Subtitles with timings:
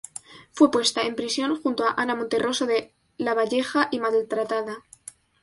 [0.51, 4.83] Fue puesta en prisión junto a Ana Monterroso de Lavalleja y maltratada.